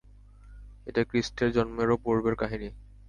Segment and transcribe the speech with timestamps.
[0.87, 2.69] এটা ক্রিস্টের জন্মেরও পূর্বের কাহিনী।